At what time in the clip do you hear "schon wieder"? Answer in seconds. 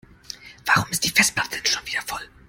1.67-2.01